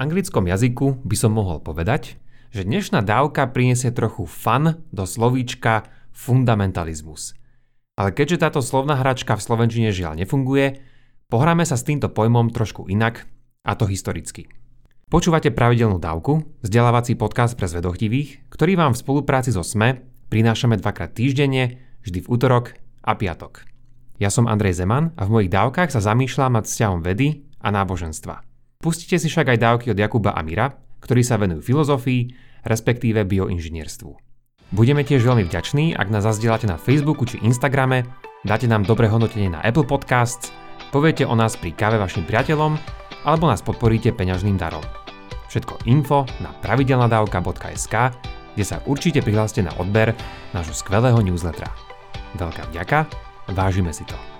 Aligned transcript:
anglickom 0.00 0.48
jazyku 0.48 1.04
by 1.04 1.16
som 1.16 1.36
mohol 1.36 1.60
povedať, 1.60 2.16
že 2.50 2.64
dnešná 2.64 3.04
dávka 3.04 3.44
priniesie 3.52 3.92
trochu 3.92 4.24
fun 4.24 4.80
do 4.90 5.04
slovíčka 5.04 5.86
fundamentalizmus. 6.16 7.36
Ale 8.00 8.16
keďže 8.16 8.48
táto 8.48 8.60
slovná 8.64 8.96
hračka 8.96 9.36
v 9.36 9.44
slovenčine 9.44 9.92
žiaľ 9.92 10.16
nefunguje, 10.24 10.80
pohráme 11.28 11.68
sa 11.68 11.76
s 11.76 11.84
týmto 11.84 12.08
pojmom 12.08 12.48
trošku 12.48 12.88
inak, 12.88 13.28
a 13.60 13.76
to 13.76 13.84
historicky. 13.84 14.48
Počúvate 15.12 15.52
pravidelnú 15.52 16.00
dávku, 16.00 16.48
vzdelávací 16.64 17.12
podcast 17.20 17.60
pre 17.60 17.68
zvedochtivých, 17.68 18.48
ktorý 18.48 18.80
vám 18.80 18.96
v 18.96 19.02
spolupráci 19.04 19.52
so 19.52 19.60
SME 19.60 20.00
prinášame 20.32 20.80
dvakrát 20.80 21.12
týždenne, 21.12 21.76
vždy 22.00 22.24
v 22.24 22.30
útorok 22.30 22.72
a 23.04 23.12
piatok. 23.18 23.68
Ja 24.16 24.32
som 24.32 24.48
Andrej 24.48 24.80
Zeman 24.80 25.12
a 25.20 25.28
v 25.28 25.32
mojich 25.36 25.52
dávkach 25.52 25.92
sa 25.92 26.00
zamýšľam 26.00 26.56
nad 26.56 26.64
vzťahom 26.64 27.04
vedy 27.04 27.44
a 27.60 27.68
náboženstva. 27.68 28.49
Pustite 28.80 29.20
si 29.20 29.28
však 29.28 29.52
aj 29.52 29.58
dávky 29.60 29.86
od 29.92 30.00
Jakuba 30.00 30.32
Amira, 30.32 30.72
ktorí 31.04 31.20
sa 31.20 31.36
venujú 31.36 31.60
filozofii, 31.60 32.32
respektíve 32.64 33.28
bioinžinierstvu. 33.28 34.08
Budeme 34.72 35.04
tiež 35.04 35.20
veľmi 35.20 35.44
vďační, 35.44 35.92
ak 35.92 36.08
nás 36.08 36.24
zazdielate 36.24 36.64
na 36.64 36.80
Facebooku 36.80 37.28
či 37.28 37.44
Instagrame, 37.44 38.08
dáte 38.40 38.64
nám 38.64 38.88
dobré 38.88 39.04
hodnotenie 39.12 39.52
na 39.52 39.60
Apple 39.60 39.84
Podcasts, 39.84 40.48
poviete 40.96 41.28
o 41.28 41.36
nás 41.36 41.60
pri 41.60 41.76
káve 41.76 42.00
vašim 42.00 42.24
priateľom 42.24 42.80
alebo 43.28 43.52
nás 43.52 43.60
podporíte 43.60 44.16
peňažným 44.16 44.56
darom. 44.56 44.84
Všetko 45.52 45.84
info 45.84 46.24
na 46.40 46.48
pravidelnadavka.sk, 46.64 47.94
kde 48.56 48.64
sa 48.64 48.80
určite 48.88 49.20
prihláste 49.20 49.60
na 49.60 49.76
odber 49.76 50.16
nášho 50.56 50.72
skvelého 50.72 51.20
newslettera. 51.20 51.68
Veľká 52.32 52.72
vďaka, 52.72 53.04
vážime 53.52 53.92
si 53.92 54.08
to. 54.08 54.39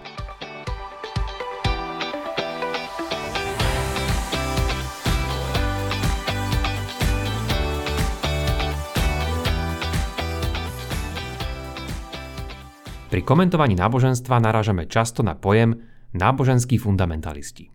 Pri 13.10 13.26
komentovaní 13.26 13.74
náboženstva 13.74 14.38
narážame 14.38 14.86
často 14.86 15.26
na 15.26 15.34
pojem 15.34 15.82
náboženskí 16.14 16.78
fundamentalisti. 16.78 17.66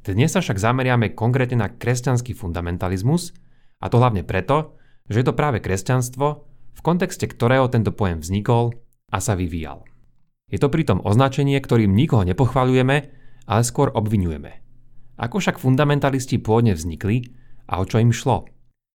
Dnes 0.00 0.32
sa 0.32 0.40
však 0.40 0.56
zameriame 0.56 1.12
konkrétne 1.12 1.60
na 1.60 1.68
kresťanský 1.68 2.32
fundamentalizmus, 2.32 3.36
a 3.84 3.92
to 3.92 4.00
hlavne 4.00 4.24
preto, 4.24 4.80
že 5.12 5.20
je 5.20 5.26
to 5.28 5.36
práve 5.36 5.60
kresťanstvo, 5.60 6.26
v 6.72 6.80
kontexte 6.80 7.28
ktorého 7.28 7.68
tento 7.68 7.92
pojem 7.92 8.24
vznikol 8.24 8.72
a 9.12 9.20
sa 9.20 9.36
vyvíjal. 9.36 9.84
Je 10.48 10.56
to 10.56 10.72
pritom 10.72 11.04
označenie, 11.04 11.60
ktorým 11.60 11.92
nikoho 11.92 12.24
nepochvalujeme, 12.24 13.12
ale 13.44 13.62
skôr 13.68 13.92
obvinujeme. 13.92 14.64
Ako 15.20 15.36
však 15.36 15.60
fundamentalisti 15.60 16.40
pôvodne 16.40 16.72
vznikli 16.72 17.28
a 17.68 17.76
o 17.76 17.84
čo 17.84 18.00
im 18.00 18.08
šlo? 18.08 18.48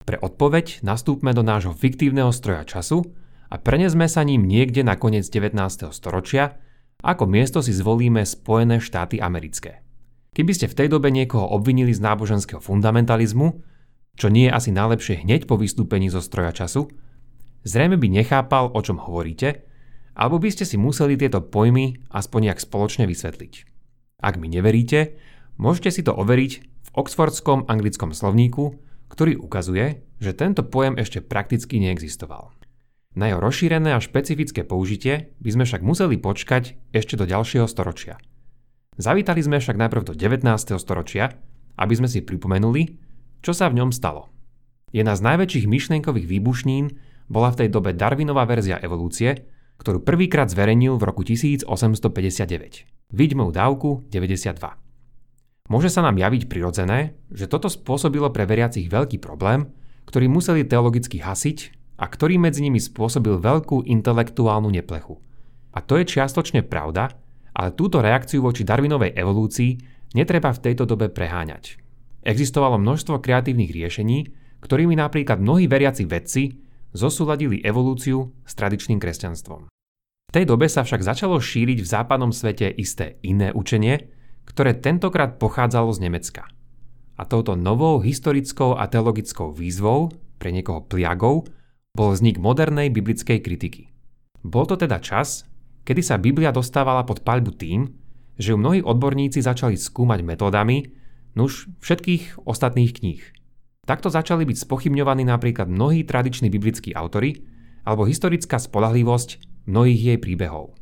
Pre 0.06 0.22
odpoveď 0.22 0.86
nastúpme 0.86 1.34
do 1.34 1.42
nášho 1.42 1.74
fiktívneho 1.74 2.30
stroja 2.30 2.62
času 2.62 3.23
a 3.54 3.56
prenesme 3.62 4.10
sa 4.10 4.26
ním 4.26 4.50
niekde 4.50 4.82
na 4.82 4.98
koniec 4.98 5.30
19. 5.30 5.54
storočia, 5.94 6.58
ako 7.06 7.30
miesto 7.30 7.62
si 7.62 7.70
zvolíme 7.70 8.26
Spojené 8.26 8.82
štáty 8.82 9.22
americké. 9.22 9.86
Keby 10.34 10.50
ste 10.58 10.66
v 10.66 10.74
tej 10.74 10.88
dobe 10.90 11.14
niekoho 11.14 11.46
obvinili 11.46 11.94
z 11.94 12.02
náboženského 12.02 12.58
fundamentalizmu, 12.58 13.62
čo 14.18 14.26
nie 14.26 14.50
je 14.50 14.56
asi 14.58 14.74
najlepšie 14.74 15.22
hneď 15.22 15.46
po 15.46 15.54
vystúpení 15.54 16.10
zo 16.10 16.18
stroja 16.18 16.50
času, 16.50 16.90
zrejme 17.62 17.94
by 17.94 18.10
nechápal, 18.10 18.74
o 18.74 18.80
čom 18.82 18.98
hovoríte, 18.98 19.62
alebo 20.18 20.42
by 20.42 20.50
ste 20.50 20.66
si 20.66 20.74
museli 20.74 21.14
tieto 21.14 21.38
pojmy 21.38 22.10
aspoň 22.10 22.50
nejak 22.50 22.58
spoločne 22.58 23.06
vysvetliť. 23.06 23.70
Ak 24.18 24.34
mi 24.34 24.50
neveríte, 24.50 25.14
môžete 25.62 25.94
si 25.94 26.02
to 26.02 26.10
overiť 26.10 26.52
v 26.58 26.88
Oxfordskom 26.98 27.70
anglickom 27.70 28.10
slovníku, 28.10 28.82
ktorý 29.14 29.38
ukazuje, 29.38 30.02
že 30.18 30.34
tento 30.34 30.66
pojem 30.66 30.98
ešte 30.98 31.22
prakticky 31.22 31.78
neexistoval. 31.78 32.63
Na 33.14 33.30
jeho 33.30 33.38
rozšírené 33.38 33.94
a 33.94 34.02
špecifické 34.02 34.66
použitie 34.66 35.30
by 35.38 35.50
sme 35.54 35.64
však 35.64 35.86
museli 35.86 36.18
počkať 36.18 36.74
ešte 36.90 37.14
do 37.14 37.30
ďalšieho 37.30 37.70
storočia. 37.70 38.18
Zavítali 38.98 39.38
sme 39.38 39.62
však 39.62 39.78
najprv 39.78 40.02
do 40.02 40.14
19. 40.18 40.46
storočia, 40.82 41.38
aby 41.78 41.94
sme 41.94 42.10
si 42.10 42.26
pripomenuli, 42.26 42.98
čo 43.42 43.54
sa 43.54 43.70
v 43.70 43.78
ňom 43.82 43.94
stalo. 43.94 44.30
Jedna 44.90 45.14
z 45.14 45.26
najväčších 45.26 45.66
myšlienkových 45.66 46.26
výbušnín 46.26 46.94
bola 47.30 47.54
v 47.54 47.66
tej 47.66 47.68
dobe 47.70 47.94
Darwinová 47.94 48.46
verzia 48.46 48.78
evolúcie, 48.82 49.46
ktorú 49.78 50.02
prvýkrát 50.06 50.50
zverejnil 50.50 50.98
v 50.98 51.02
roku 51.02 51.26
1859. 51.26 52.06
Vidíme 53.14 53.46
dávku 53.50 54.06
92. 54.10 54.58
Môže 55.70 55.88
sa 55.90 56.02
nám 56.02 56.18
javiť 56.18 56.50
prirodzené, 56.50 57.18
že 57.30 57.50
toto 57.50 57.70
spôsobilo 57.70 58.30
pre 58.30 58.44
veriacich 58.44 58.90
veľký 58.90 59.22
problém, 59.22 59.70
ktorý 60.04 60.28
museli 60.28 60.62
teologicky 60.66 61.22
hasiť 61.22 61.83
a 61.94 62.04
ktorý 62.10 62.42
medzi 62.42 62.64
nimi 62.66 62.82
spôsobil 62.82 63.38
veľkú 63.38 63.86
intelektuálnu 63.86 64.70
neplechu. 64.70 65.18
A 65.74 65.82
to 65.82 65.98
je 65.98 66.06
čiastočne 66.06 66.66
pravda, 66.66 67.14
ale 67.54 67.74
túto 67.74 68.02
reakciu 68.02 68.42
voči 68.42 68.66
Darwinovej 68.66 69.14
evolúcii 69.14 69.78
netreba 70.14 70.50
v 70.50 70.62
tejto 70.62 70.86
dobe 70.86 71.10
preháňať. 71.10 71.78
Existovalo 72.24 72.80
množstvo 72.80 73.22
kreatívnych 73.22 73.70
riešení, 73.70 74.32
ktorými 74.64 74.96
napríklad 74.96 75.38
mnohí 75.38 75.68
veriaci 75.68 76.08
vedci 76.08 76.56
zosúladili 76.94 77.60
evolúciu 77.60 78.32
s 78.46 78.52
tradičným 78.54 79.02
kresťanstvom. 79.02 79.68
V 79.68 80.32
tej 80.32 80.44
dobe 80.48 80.66
sa 80.66 80.82
však 80.82 81.04
začalo 81.04 81.38
šíriť 81.38 81.78
v 81.82 81.90
západnom 81.90 82.34
svete 82.34 82.70
isté 82.74 83.22
iné 83.22 83.54
učenie, 83.54 84.08
ktoré 84.48 84.74
tentokrát 84.74 85.38
pochádzalo 85.38 85.94
z 85.94 86.02
Nemecka. 86.08 86.48
A 87.14 87.22
touto 87.22 87.54
novou 87.54 88.02
historickou 88.02 88.74
a 88.74 88.90
teologickou 88.90 89.54
výzvou, 89.54 90.10
pre 90.42 90.50
niekoho 90.50 90.82
pliagou, 90.82 91.46
bol 91.94 92.10
vznik 92.10 92.42
modernej 92.42 92.90
biblickej 92.90 93.38
kritiky. 93.38 93.86
Bol 94.42 94.66
to 94.66 94.74
teda 94.74 94.98
čas, 94.98 95.46
kedy 95.86 96.02
sa 96.02 96.18
Biblia 96.18 96.50
dostávala 96.50 97.06
pod 97.06 97.22
paľbu 97.22 97.54
tým, 97.54 97.86
že 98.34 98.50
ju 98.50 98.58
mnohí 98.58 98.82
odborníci 98.82 99.38
začali 99.38 99.78
skúmať 99.78 100.26
metódami 100.26 100.90
nuž 101.38 101.70
všetkých 101.78 102.42
ostatných 102.42 102.92
kníh. 102.98 103.22
Takto 103.86 104.10
začali 104.10 104.42
byť 104.42 104.66
spochybňovaní 104.66 105.22
napríklad 105.22 105.70
mnohí 105.70 106.02
tradiční 106.02 106.50
biblickí 106.50 106.90
autory 106.98 107.46
alebo 107.86 108.10
historická 108.10 108.58
spolahlivosť 108.58 109.62
mnohých 109.70 110.00
jej 110.02 110.18
príbehov. 110.18 110.74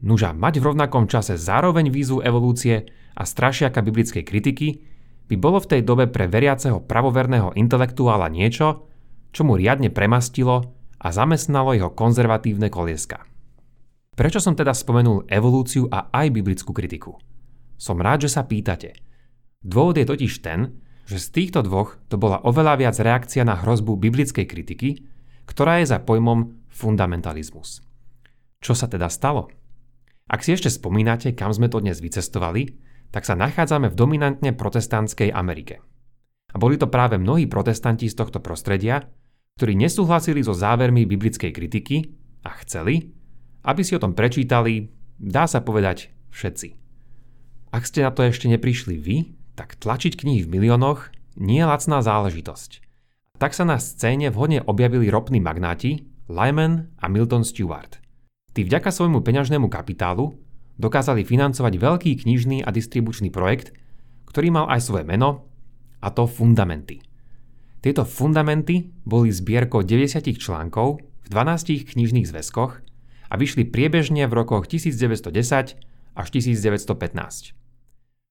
Nuža 0.00 0.32
mať 0.32 0.64
v 0.64 0.66
rovnakom 0.72 1.04
čase 1.12 1.36
zároveň 1.36 1.92
vízu 1.92 2.24
evolúcie 2.24 2.88
a 3.12 3.22
strašiaka 3.28 3.84
biblickej 3.84 4.24
kritiky 4.24 4.80
by 5.28 5.36
bolo 5.36 5.60
v 5.60 5.76
tej 5.76 5.80
dobe 5.84 6.08
pre 6.08 6.24
veriaceho 6.24 6.80
pravoverného 6.84 7.52
intelektuála 7.56 8.32
niečo, 8.32 8.93
čo 9.34 9.42
mu 9.42 9.58
riadne 9.58 9.90
premastilo 9.90 10.70
a 11.02 11.10
zamestnalo 11.10 11.74
jeho 11.74 11.90
konzervatívne 11.90 12.70
kolieska. 12.70 13.26
Prečo 14.14 14.38
som 14.38 14.54
teda 14.54 14.70
spomenul 14.70 15.26
evolúciu 15.26 15.90
a 15.90 16.06
aj 16.14 16.30
biblickú 16.30 16.70
kritiku? 16.70 17.18
Som 17.74 17.98
rád, 17.98 18.30
že 18.30 18.38
sa 18.38 18.46
pýtate. 18.46 18.94
Dôvod 19.58 19.98
je 19.98 20.06
totiž 20.06 20.32
ten, 20.38 20.78
že 21.10 21.18
z 21.18 21.26
týchto 21.34 21.66
dvoch 21.66 21.98
to 22.06 22.14
bola 22.14 22.38
oveľa 22.46 22.78
viac 22.78 22.96
reakcia 22.96 23.42
na 23.42 23.58
hrozbu 23.58 23.98
biblickej 23.98 24.46
kritiky, 24.46 25.02
ktorá 25.50 25.82
je 25.82 25.90
za 25.90 25.98
pojmom 25.98 26.70
fundamentalizmus. 26.70 27.82
Čo 28.62 28.72
sa 28.72 28.86
teda 28.86 29.10
stalo? 29.10 29.50
Ak 30.30 30.40
si 30.40 30.56
ešte 30.56 30.72
spomínate, 30.72 31.36
kam 31.36 31.52
sme 31.52 31.68
to 31.68 31.84
dnes 31.84 32.00
vycestovali, 32.00 32.80
tak 33.12 33.28
sa 33.28 33.36
nachádzame 33.36 33.92
v 33.92 33.98
dominantne 33.98 34.56
protestantskej 34.56 35.34
Amerike. 35.34 35.84
A 36.54 36.56
boli 36.56 36.80
to 36.80 36.88
práve 36.88 37.20
mnohí 37.20 37.50
protestanti 37.50 38.08
z 38.08 38.16
tohto 38.16 38.40
prostredia, 38.40 39.04
ktorí 39.54 39.78
nesúhlasili 39.78 40.42
so 40.42 40.50
závermi 40.50 41.06
biblickej 41.06 41.54
kritiky 41.54 42.10
a 42.42 42.58
chceli, 42.66 43.14
aby 43.62 43.86
si 43.86 43.94
o 43.94 44.02
tom 44.02 44.10
prečítali, 44.12 44.90
dá 45.16 45.46
sa 45.46 45.62
povedať, 45.62 46.10
všetci. 46.34 46.74
Ak 47.70 47.86
ste 47.86 48.02
na 48.02 48.10
to 48.10 48.26
ešte 48.26 48.50
neprišli 48.50 48.98
vy, 48.98 49.30
tak 49.54 49.78
tlačiť 49.78 50.18
knihy 50.18 50.42
v 50.46 50.52
miliónoch 50.58 51.14
nie 51.38 51.62
je 51.62 51.70
lacná 51.70 52.02
záležitosť. 52.02 52.82
Tak 53.38 53.54
sa 53.54 53.66
na 53.66 53.78
scéne 53.78 54.30
vhodne 54.34 54.62
objavili 54.62 55.10
ropní 55.10 55.38
magnáti 55.38 56.06
Lyman 56.26 56.90
a 56.98 57.06
Milton 57.06 57.46
Stewart. 57.46 57.98
Tí 58.54 58.62
vďaka 58.62 58.90
svojmu 58.90 59.22
peňažnému 59.22 59.66
kapitálu 59.70 60.38
dokázali 60.78 61.22
financovať 61.22 61.78
veľký 61.78 62.26
knižný 62.26 62.62
a 62.66 62.70
distribučný 62.74 63.30
projekt, 63.30 63.74
ktorý 64.26 64.50
mal 64.50 64.66
aj 64.70 64.82
svoje 64.82 65.06
meno, 65.06 65.46
a 66.02 66.10
to 66.10 66.26
Fundamenty– 66.26 66.98
tieto 67.84 68.08
fundamenty 68.08 68.96
boli 69.04 69.28
zbierkou 69.28 69.84
90 69.84 70.24
článkov 70.40 71.04
v 71.04 71.28
12 71.28 71.84
knižných 71.84 72.24
zväzkoch 72.24 72.80
a 73.28 73.34
vyšli 73.36 73.68
priebežne 73.68 74.24
v 74.24 74.32
rokoch 74.32 74.64
1910 74.64 75.76
až 76.16 76.26
1915. 76.32 77.52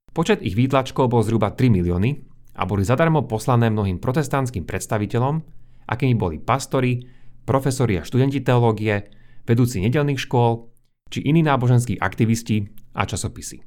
Počet 0.10 0.42
ich 0.42 0.58
výtlačkov 0.58 1.06
bol 1.14 1.22
zhruba 1.22 1.54
3 1.54 1.70
milióny 1.70 2.26
a 2.58 2.66
boli 2.66 2.82
zadarmo 2.82 3.30
poslané 3.30 3.70
mnohým 3.70 4.02
protestantským 4.02 4.66
predstaviteľom, 4.66 5.46
akými 5.86 6.18
boli 6.18 6.42
pastori, 6.42 7.06
profesori 7.46 8.02
a 8.02 8.06
študenti 8.06 8.42
teológie, 8.42 9.06
vedúci 9.46 9.86
nedelných 9.86 10.18
škôl 10.18 10.74
či 11.14 11.22
iní 11.30 11.46
náboženskí 11.46 12.02
aktivisti 12.02 12.74
a 12.98 13.06
časopisy. 13.06 13.62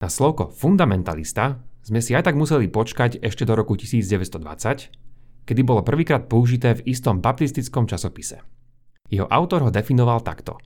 Na 0.00 0.08
slovko 0.08 0.48
fundamentalista 0.48 1.60
sme 1.84 2.00
si 2.00 2.16
aj 2.16 2.32
tak 2.32 2.40
museli 2.40 2.72
počkať 2.72 3.20
ešte 3.20 3.44
do 3.44 3.52
roku 3.52 3.76
1920, 3.76 4.99
kedy 5.44 5.60
bolo 5.66 5.86
prvýkrát 5.86 6.26
použité 6.26 6.78
v 6.78 6.90
istom 6.90 7.18
baptistickom 7.20 7.86
časopise. 7.86 8.40
Jeho 9.10 9.26
autor 9.26 9.66
ho 9.66 9.70
definoval 9.74 10.22
takto. 10.22 10.60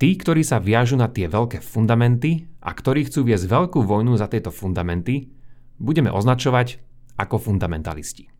Tí, 0.00 0.16
ktorí 0.16 0.40
sa 0.40 0.62
viažu 0.62 0.96
na 0.96 1.12
tie 1.12 1.28
veľké 1.28 1.60
fundamenty 1.60 2.48
a 2.64 2.72
ktorí 2.72 3.10
chcú 3.12 3.28
viesť 3.28 3.50
veľkú 3.50 3.84
vojnu 3.84 4.16
za 4.16 4.32
tieto 4.32 4.48
fundamenty, 4.48 5.28
budeme 5.76 6.08
označovať 6.08 6.80
ako 7.20 7.36
fundamentalisti. 7.36 8.32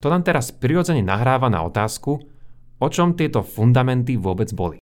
To 0.00 0.08
nám 0.08 0.24
teraz 0.24 0.48
prirodzene 0.50 1.04
nahráva 1.04 1.52
na 1.52 1.60
otázku, 1.62 2.12
o 2.80 2.88
čom 2.88 3.14
tieto 3.14 3.44
fundamenty 3.44 4.16
vôbec 4.16 4.48
boli. 4.56 4.80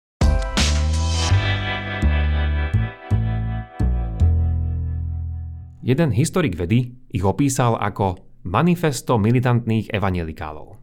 Jeden 5.81 6.12
historik 6.12 6.55
vedy 6.61 6.93
ich 7.11 7.25
opísal 7.25 7.75
ako 7.75 8.30
manifesto 8.46 9.20
militantných 9.20 9.92
evangelikálov. 9.92 10.76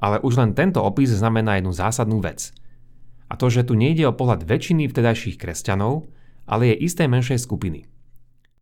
Ale 0.00 0.20
už 0.20 0.40
len 0.40 0.52
tento 0.52 0.84
opis 0.84 1.12
znamená 1.12 1.60
jednu 1.60 1.72
zásadnú 1.72 2.20
vec. 2.20 2.52
A 3.28 3.40
to, 3.40 3.48
že 3.48 3.64
tu 3.64 3.72
nejde 3.72 4.04
o 4.04 4.16
pohľad 4.16 4.44
väčšiny 4.44 4.88
vtedajších 4.88 5.40
kresťanov, 5.40 6.08
ale 6.44 6.72
je 6.72 6.84
isté 6.84 7.08
menšej 7.08 7.40
skupiny. 7.40 7.88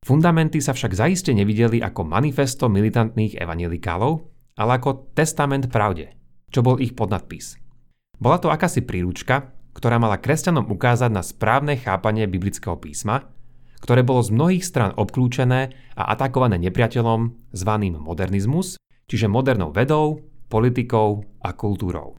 Fundamenty 0.02 0.58
sa 0.58 0.74
však 0.74 0.98
zaiste 0.98 1.30
nevideli 1.30 1.78
ako 1.78 2.06
manifesto 2.06 2.66
militantných 2.66 3.38
evangelikálov, 3.38 4.26
ale 4.58 4.70
ako 4.78 5.14
testament 5.14 5.70
pravde, 5.70 6.14
čo 6.50 6.62
bol 6.62 6.78
ich 6.82 6.94
podnadpis. 6.94 7.58
Bola 8.18 8.38
to 8.38 8.50
akási 8.50 8.82
príručka, 8.82 9.50
ktorá 9.74 9.98
mala 9.98 10.18
kresťanom 10.18 10.68
ukázať 10.70 11.10
na 11.10 11.22
správne 11.22 11.74
chápanie 11.78 12.26
biblického 12.30 12.78
písma 12.78 13.26
ktoré 13.82 14.06
bolo 14.06 14.22
z 14.22 14.30
mnohých 14.30 14.64
strán 14.64 14.94
obklúčené 14.94 15.74
a 15.98 16.14
atakované 16.14 16.56
nepriateľom 16.62 17.50
zvaným 17.50 17.98
modernizmus, 17.98 18.78
čiže 19.10 19.26
modernou 19.26 19.74
vedou, 19.74 20.22
politikou 20.46 21.26
a 21.42 21.50
kultúrou. 21.50 22.14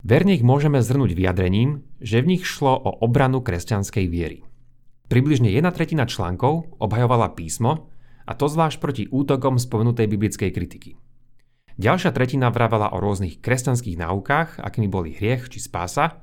Verne 0.00 0.32
ich 0.32 0.46
môžeme 0.46 0.80
zhrnúť 0.80 1.12
vyjadrením, 1.12 1.84
že 2.00 2.24
v 2.24 2.36
nich 2.36 2.48
šlo 2.48 2.72
o 2.72 2.90
obranu 3.04 3.44
kresťanskej 3.44 4.06
viery. 4.08 4.46
Približne 5.10 5.50
jedna 5.50 5.74
tretina 5.74 6.06
článkov 6.06 6.78
obhajovala 6.78 7.34
písmo, 7.34 7.90
a 8.24 8.32
to 8.38 8.46
zvlášť 8.46 8.78
proti 8.78 9.04
útokom 9.10 9.58
spomenutej 9.58 10.06
biblickej 10.06 10.54
kritiky. 10.54 10.94
Ďalšia 11.80 12.14
tretina 12.14 12.52
vravala 12.54 12.94
o 12.94 13.02
rôznych 13.02 13.42
kresťanských 13.42 13.98
náukách, 13.98 14.62
akými 14.62 14.86
boli 14.86 15.10
hriech 15.16 15.50
či 15.50 15.58
spása, 15.58 16.22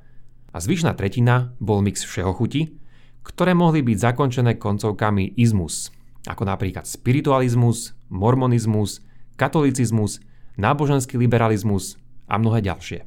a 0.55 0.57
zvyšná 0.57 0.95
tretina 0.95 1.51
bol 1.59 1.83
mix 1.83 2.07
všeho 2.07 2.31
chuti, 2.31 2.79
ktoré 3.27 3.51
mohli 3.51 3.83
byť 3.83 3.97
zakončené 3.99 4.55
koncovkami 4.55 5.35
izmus, 5.35 5.91
ako 6.23 6.47
napríklad 6.47 6.87
spiritualizmus, 6.87 7.91
mormonizmus, 8.07 9.03
katolicizmus, 9.35 10.23
náboženský 10.55 11.19
liberalizmus 11.19 11.99
a 12.31 12.39
mnohé 12.39 12.63
ďalšie. 12.63 13.03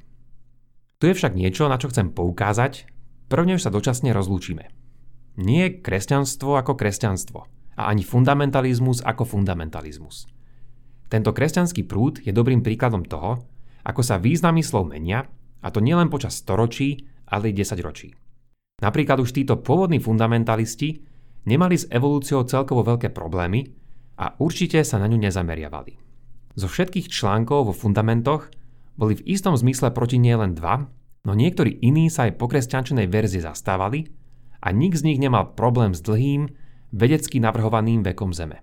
Tu 1.01 1.09
je 1.09 1.17
však 1.17 1.33
niečo, 1.33 1.65
na 1.73 1.81
čo 1.81 1.89
chcem 1.89 2.13
poukázať, 2.13 2.85
prvne 3.33 3.57
sa 3.57 3.73
dočasne 3.73 4.13
rozlúčime. 4.13 4.69
Nie 5.41 5.81
kresťanstvo 5.81 6.61
ako 6.61 6.77
kresťanstvo 6.77 7.41
a 7.81 7.89
ani 7.89 8.05
fundamentalizmus 8.05 9.01
ako 9.01 9.25
fundamentalizmus. 9.25 10.29
Tento 11.09 11.33
kresťanský 11.33 11.89
prúd 11.89 12.21
je 12.21 12.31
dobrým 12.37 12.61
príkladom 12.61 13.09
toho, 13.09 13.41
ako 13.83 14.05
sa 14.05 14.21
významy 14.21 14.61
slov 14.61 14.93
menia, 14.93 15.27
a 15.65 15.73
to 15.73 15.81
nielen 15.81 16.13
počas 16.13 16.37
storočí, 16.37 17.09
ale 17.27 17.51
i 17.51 17.57
desaťročí. 17.57 18.30
Napríklad 18.81 19.21
už 19.21 19.37
títo 19.37 19.61
pôvodní 19.61 20.01
fundamentalisti 20.01 21.05
nemali 21.45 21.77
s 21.77 21.89
evolúciou 21.89 22.45
celkovo 22.49 22.85
veľké 22.85 23.13
problémy 23.13 23.69
a 24.21 24.37
určite 24.41 24.81
sa 24.85 25.01
na 25.01 25.09
ňu 25.09 25.21
nezameriavali. 25.21 25.97
Zo 26.57 26.67
všetkých 26.69 27.09
článkov 27.09 27.71
vo 27.71 27.75
fundamentoch 27.77 28.53
boli 28.97 29.17
v 29.17 29.25
istom 29.33 29.57
zmysle 29.57 29.93
proti 29.97 30.21
nie 30.21 30.37
len 30.37 30.53
dva, 30.53 30.89
no 31.25 31.33
niektorí 31.33 31.81
iní 31.81 32.13
sa 32.13 32.29
aj 32.29 32.37
po 32.37 32.49
kresťančenej 32.49 33.09
verzie 33.09 33.41
zastávali 33.41 34.13
a 34.61 34.69
nik 34.73 34.93
z 34.97 35.09
nich 35.09 35.19
nemal 35.21 35.57
problém 35.57 35.97
s 35.97 36.05
dlhým, 36.05 36.53
vedecky 36.93 37.41
navrhovaným 37.41 38.05
vekom 38.05 38.35
Zeme. 38.37 38.61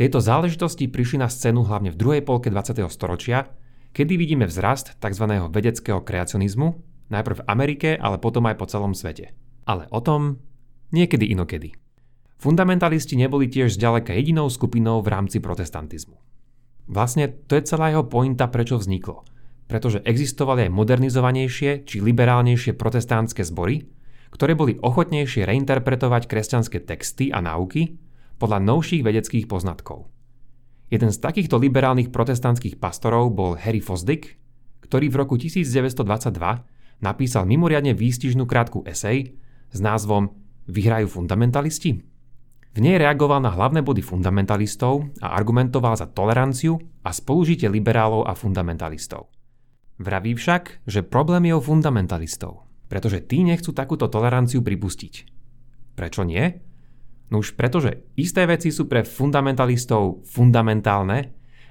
Tieto 0.00 0.16
záležitosti 0.22 0.88
prišli 0.88 1.20
na 1.20 1.28
scénu 1.28 1.66
hlavne 1.66 1.92
v 1.92 1.98
druhej 2.00 2.22
polke 2.24 2.48
20. 2.48 2.80
storočia, 2.88 3.52
kedy 3.92 4.16
vidíme 4.16 4.48
vzrast 4.48 4.96
tzv. 4.96 5.24
vedeckého 5.52 6.00
kreacionizmu, 6.00 6.89
Najprv 7.10 7.42
v 7.42 7.46
Amerike, 7.50 7.90
ale 7.98 8.22
potom 8.22 8.46
aj 8.46 8.56
po 8.56 8.70
celom 8.70 8.94
svete. 8.94 9.34
Ale 9.66 9.90
o 9.90 9.98
tom 9.98 10.38
niekedy 10.94 11.26
inokedy. 11.34 11.74
Fundamentalisti 12.40 13.20
neboli 13.20 13.50
tiež 13.50 13.76
zďaleka 13.76 14.16
jedinou 14.16 14.48
skupinou 14.48 15.04
v 15.04 15.12
rámci 15.12 15.42
protestantizmu. 15.44 16.16
Vlastne 16.88 17.28
to 17.28 17.58
je 17.58 17.66
celá 17.68 17.92
jeho 17.92 18.08
pointa, 18.08 18.48
prečo 18.48 18.80
vzniklo. 18.80 19.28
Pretože 19.68 20.02
existovali 20.02 20.66
aj 20.66 20.74
modernizovanejšie 20.74 21.86
či 21.86 21.96
liberálnejšie 22.02 22.74
protestantské 22.74 23.44
zbory, 23.46 23.86
ktoré 24.30 24.56
boli 24.56 24.78
ochotnejšie 24.78 25.46
reinterpretovať 25.46 26.26
kresťanské 26.26 26.82
texty 26.82 27.30
a 27.30 27.42
náuky 27.42 27.98
podľa 28.40 28.58
novších 28.62 29.04
vedeckých 29.04 29.46
poznatkov. 29.46 30.08
Jeden 30.90 31.14
z 31.14 31.22
takýchto 31.22 31.60
liberálnych 31.60 32.10
protestantských 32.10 32.82
pastorov 32.82 33.30
bol 33.30 33.54
Harry 33.54 33.78
Fosdick, 33.78 34.40
ktorý 34.82 35.06
v 35.06 35.16
roku 35.22 35.38
1922 35.38 36.02
napísal 37.00 37.48
mimoriadne 37.48 37.96
výstižnú 37.96 38.44
krátku 38.44 38.84
esej 38.86 39.36
s 39.72 39.78
názvom 39.80 40.32
Vyhrajú 40.70 41.10
fundamentalisti? 41.10 42.00
V 42.70 42.78
nej 42.78 43.02
reagoval 43.02 43.42
na 43.42 43.50
hlavné 43.50 43.82
body 43.82 43.98
fundamentalistov 43.98 45.10
a 45.18 45.34
argumentoval 45.34 45.98
za 45.98 46.06
toleranciu 46.06 46.78
a 47.02 47.10
spolužitie 47.10 47.66
liberálov 47.66 48.30
a 48.30 48.38
fundamentalistov. 48.38 49.26
Vraví 49.98 50.38
však, 50.38 50.86
že 50.86 51.02
problém 51.02 51.50
je 51.50 51.58
o 51.58 51.60
fundamentalistov, 51.60 52.70
pretože 52.86 53.26
tí 53.26 53.42
nechcú 53.42 53.74
takúto 53.74 54.06
toleranciu 54.06 54.62
pripustiť. 54.62 55.14
Prečo 55.98 56.22
nie? 56.22 56.46
No 57.34 57.42
už 57.42 57.58
pretože 57.58 58.06
isté 58.14 58.46
veci 58.46 58.70
sú 58.70 58.86
pre 58.86 59.02
fundamentalistov 59.02 60.24
fundamentálne 60.30 61.18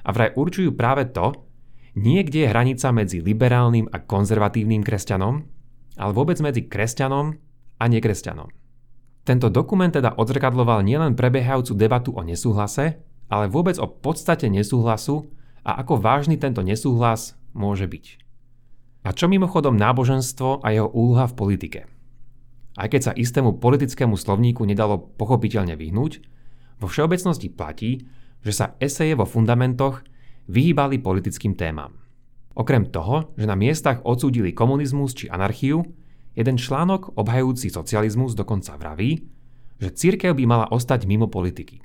a 0.04 0.10
vraj 0.12 0.36
určujú 0.36 0.76
práve 0.76 1.08
to, 1.16 1.49
Niekde 2.00 2.48
je 2.48 2.52
hranica 2.56 2.96
medzi 2.96 3.20
liberálnym 3.20 3.92
a 3.92 4.00
konzervatívnym 4.00 4.88
kresťanom, 4.88 5.44
ale 6.00 6.12
vôbec 6.16 6.40
medzi 6.40 6.64
kresťanom 6.64 7.36
a 7.76 7.84
nekresťanom. 7.92 8.48
Tento 9.28 9.52
dokument 9.52 9.92
teda 9.92 10.16
odzrkadloval 10.16 10.80
nielen 10.88 11.20
prebiehajúcu 11.20 11.76
debatu 11.76 12.16
o 12.16 12.24
nesúhlase, 12.24 13.04
ale 13.28 13.52
vôbec 13.52 13.76
o 13.84 13.86
podstate 13.92 14.48
nesúhlasu 14.48 15.28
a 15.68 15.84
ako 15.84 16.00
vážny 16.00 16.40
tento 16.40 16.64
nesúhlas 16.64 17.36
môže 17.52 17.84
byť. 17.84 18.06
A 19.04 19.12
čo 19.12 19.28
mimochodom 19.28 19.76
náboženstvo 19.76 20.64
a 20.64 20.72
jeho 20.72 20.88
úloha 20.88 21.28
v 21.28 21.36
politike? 21.36 21.82
Aj 22.80 22.88
keď 22.88 23.12
sa 23.12 23.18
istému 23.18 23.60
politickému 23.60 24.16
slovníku 24.16 24.64
nedalo 24.64 25.04
pochopiteľne 25.20 25.76
vyhnúť, 25.76 26.24
vo 26.80 26.88
všeobecnosti 26.88 27.52
platí, 27.52 28.08
že 28.40 28.56
sa 28.56 28.66
eseje 28.80 29.20
vo 29.20 29.28
fundamentoch 29.28 30.00
vyhýbali 30.50 30.98
politickým 30.98 31.54
témam. 31.54 31.94
Okrem 32.58 32.90
toho, 32.90 33.32
že 33.38 33.46
na 33.46 33.54
miestach 33.54 34.02
odsúdili 34.04 34.52
komunizmus 34.52 35.14
či 35.14 35.30
anarchiu, 35.30 35.86
jeden 36.34 36.58
článok 36.58 37.16
obhajujúci 37.16 37.70
socializmus 37.70 38.34
dokonca 38.34 38.76
vraví, 38.76 39.24
že 39.80 39.94
církev 39.94 40.36
by 40.36 40.44
mala 40.44 40.66
ostať 40.74 41.08
mimo 41.08 41.32
politiky. 41.32 41.80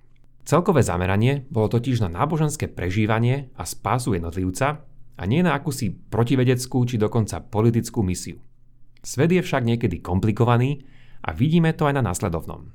Celkové 0.45 0.85
zameranie 0.85 1.47
bolo 1.49 1.71
totiž 1.71 2.05
na 2.05 2.11
náboženské 2.11 2.69
prežívanie 2.69 3.55
a 3.55 3.65
spásu 3.65 4.13
jednotlivca 4.19 4.83
a 5.15 5.23
nie 5.25 5.41
na 5.41 5.55
akúsi 5.55 5.95
protivedeckú 5.95 6.85
či 6.85 6.99
dokonca 6.99 7.41
politickú 7.41 8.03
misiu. 8.03 8.43
Svet 9.05 9.31
je 9.31 9.41
však 9.45 9.63
niekedy 9.63 10.01
komplikovaný 10.01 10.85
a 11.25 11.33
vidíme 11.33 11.73
to 11.73 11.87
aj 11.87 11.95
na 11.97 12.03
následovnom. 12.05 12.73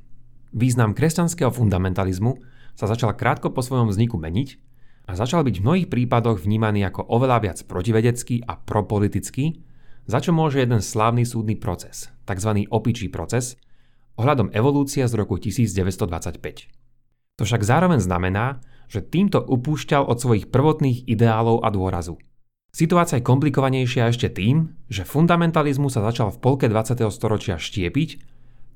Význam 0.50 0.98
kresťanského 0.98 1.53
fundamentalizmu 1.53 2.41
sa 2.74 2.89
začal 2.89 3.13
krátko 3.13 3.53
po 3.53 3.62
svojom 3.62 3.91
vzniku 3.91 4.17
meniť 4.17 4.68
a 5.10 5.18
začal 5.18 5.42
byť 5.42 5.58
v 5.58 5.66
mnohých 5.66 5.88
prípadoch 5.89 6.46
vnímaný 6.46 6.86
ako 6.86 7.01
oveľa 7.10 7.42
viac 7.42 7.58
protivedecký 7.66 8.46
a 8.46 8.62
propolitický, 8.62 9.58
za 10.06 10.22
čo 10.22 10.38
môže 10.38 10.62
jeden 10.62 10.86
slávny 10.86 11.25
súdny 11.25 11.58
proces, 11.58 12.13
tzv. 12.30 12.70
opičí 12.70 13.10
proces, 13.10 13.58
ohľadom 14.22 14.54
evolúcie 14.54 15.01
z 15.10 15.13
roku 15.18 15.42
1925. 15.42 17.42
To 17.42 17.44
však 17.48 17.62
zároveň 17.66 18.06
znamená, 18.06 18.62
že 18.86 19.01
týmto 19.01 19.42
upúšťal 19.42 20.06
od 20.06 20.22
svojich 20.22 20.54
prvotných 20.54 21.10
ideálov 21.10 21.66
a 21.66 21.74
dôrazu. 21.74 22.22
Situácia 22.70 23.18
je 23.18 23.25
komplikovanejšia 23.25 24.13
ešte 24.13 24.30
tým, 24.30 24.78
že 24.94 25.10
fundamentalizmus 25.10 25.98
sa 25.98 26.06
začal 26.06 26.30
v 26.30 26.38
polke 26.38 26.70
20. 26.70 27.01
storočia 27.10 27.58
štiepiť, 27.58 28.10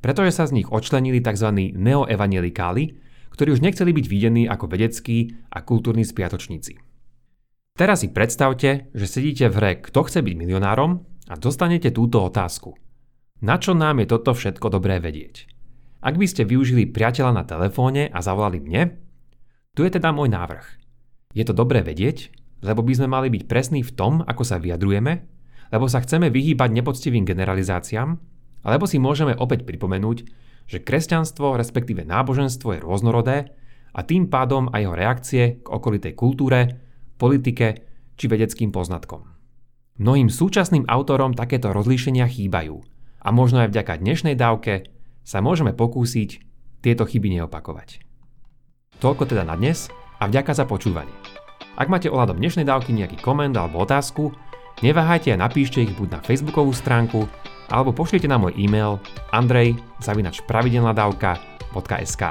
pretože 0.01 0.33
sa 0.33 0.49
z 0.49 0.57
nich 0.57 0.67
odčlenili 0.73 1.21
tzv. 1.21 1.77
neoevangelikáli, 1.77 3.02
ktorí 3.33 3.57
už 3.57 3.65
nechceli 3.65 3.89
byť 3.89 4.05
videní 4.05 4.43
ako 4.45 4.69
vedeckí 4.69 5.33
a 5.49 5.65
kultúrni 5.65 6.05
spiatočníci. 6.05 6.77
Teraz 7.73 8.05
si 8.05 8.13
predstavte, 8.13 8.93
že 8.93 9.09
sedíte 9.09 9.49
v 9.49 9.57
hre 9.57 9.71
Kto 9.81 10.05
chce 10.05 10.21
byť 10.21 10.35
milionárom 10.37 11.01
a 11.25 11.33
dostanete 11.41 11.89
túto 11.89 12.21
otázku. 12.21 12.77
Na 13.41 13.57
čo 13.57 13.73
nám 13.73 13.97
je 13.99 14.07
toto 14.13 14.37
všetko 14.37 14.69
dobré 14.69 15.01
vedieť? 15.01 15.49
Ak 16.05 16.21
by 16.21 16.29
ste 16.29 16.45
využili 16.45 16.85
priateľa 16.85 17.31
na 17.33 17.43
telefóne 17.43 18.13
a 18.13 18.19
zavolali 18.21 18.61
mne, 18.61 19.01
Tu 19.73 19.89
je 19.89 19.97
teda 19.97 20.13
môj 20.13 20.29
návrh. 20.29 20.65
Je 21.33 21.41
to 21.41 21.57
dobré 21.57 21.81
vedieť, 21.81 22.29
lebo 22.61 22.85
by 22.85 22.93
sme 22.93 23.09
mali 23.09 23.33
byť 23.33 23.49
presní 23.49 23.81
v 23.81 23.91
tom, 23.97 24.21
ako 24.21 24.45
sa 24.45 24.61
vyjadrujeme, 24.61 25.25
lebo 25.73 25.89
sa 25.89 25.97
chceme 26.05 26.29
vyhýbať 26.29 26.69
nepoctivým 26.69 27.25
generalizáciám, 27.25 28.21
alebo 28.61 28.85
si 28.85 29.01
môžeme 29.01 29.33
opäť 29.33 29.65
pripomenúť, 29.65 30.29
že 30.67 30.81
kresťanstvo, 30.81 31.59
respektíve 31.59 32.07
náboženstvo 32.07 32.77
je 32.77 32.83
rôznorodé 32.83 33.37
a 33.93 34.01
tým 34.01 34.27
pádom 34.31 34.71
aj 34.73 34.79
jeho 34.81 34.95
reakcie 34.95 35.43
k 35.61 35.67
okolitej 35.69 36.13
kultúre, 36.17 36.59
politike 37.21 37.67
či 38.17 38.25
vedeckým 38.25 38.73
poznatkom. 38.73 39.29
Mnohým 40.01 40.33
súčasným 40.33 40.89
autorom 40.89 41.37
takéto 41.37 41.69
rozlíšenia 41.69 42.25
chýbajú 42.25 42.81
a 43.21 43.29
možno 43.29 43.61
aj 43.61 43.69
vďaka 43.69 44.01
dnešnej 44.01 44.33
dávke 44.33 44.89
sa 45.21 45.39
môžeme 45.39 45.71
pokúsiť 45.71 46.29
tieto 46.83 47.05
chyby 47.05 47.39
neopakovať. 47.39 48.03
Toľko 48.99 49.23
teda 49.29 49.45
na 49.45 49.55
dnes 49.55 49.87
a 50.19 50.27
vďaka 50.27 50.51
za 50.57 50.65
počúvanie. 50.65 51.13
Ak 51.77 51.89
máte 51.89 52.09
ohľadom 52.11 52.37
dnešnej 52.37 52.65
dávky 52.67 52.93
nejaký 52.93 53.21
koment 53.21 53.53
alebo 53.55 53.81
otázku, 53.81 54.33
neváhajte 54.81 55.33
a 55.33 55.41
napíšte 55.41 55.81
ich 55.81 55.93
buď 55.93 56.07
na 56.17 56.19
facebookovú 56.21 56.73
stránku 56.73 57.25
alebo 57.73 57.89
pošlite 57.89 58.29
na 58.29 58.37
môj 58.37 58.53
e-mail 58.53 59.01
andrej.pravidelnadavka.sk 59.33 62.23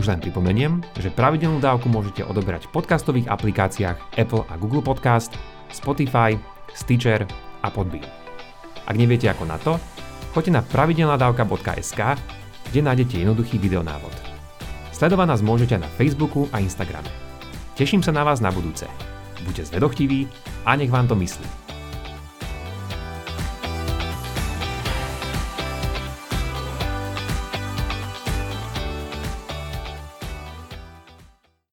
Už 0.00 0.08
len 0.08 0.24
pripomeniem, 0.24 0.80
že 0.96 1.12
pravidelnú 1.12 1.60
dávku 1.60 1.92
môžete 1.92 2.24
odoberať 2.24 2.72
v 2.72 2.80
podcastových 2.80 3.28
aplikáciách 3.28 4.16
Apple 4.16 4.48
a 4.48 4.56
Google 4.56 4.80
Podcast, 4.80 5.36
Spotify, 5.68 6.40
Stitcher 6.72 7.28
a 7.60 7.68
Podbean. 7.68 8.08
Ak 8.88 8.96
neviete 8.96 9.28
ako 9.28 9.44
na 9.44 9.60
to, 9.60 9.76
choďte 10.32 10.56
na 10.56 10.64
pravidelnadavka.sk, 10.64 12.00
kde 12.72 12.80
nájdete 12.80 13.20
jednoduchý 13.20 13.60
videonávod. 13.60 14.16
Sledovať 14.96 15.28
nás 15.28 15.44
môžete 15.44 15.76
na 15.76 15.92
Facebooku 16.00 16.48
a 16.54 16.62
Instagrame. 16.64 17.24
Teším 17.74 18.00
sa 18.00 18.14
na 18.14 18.22
vás 18.22 18.38
na 18.38 18.54
budúce. 18.54 18.86
Buďte 19.42 19.74
zvedochtiví 19.74 20.30
a 20.64 20.78
nech 20.78 20.88
vám 20.88 21.10
to 21.10 21.18
myslí. 21.18 21.63